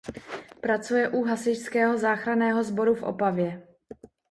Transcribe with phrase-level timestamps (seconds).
[0.61, 3.61] Pracuje u Hasičského záchranného sboru v Opavě.